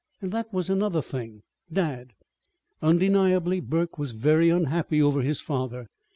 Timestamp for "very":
4.13-4.49